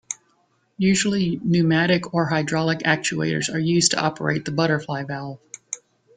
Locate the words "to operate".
3.91-4.45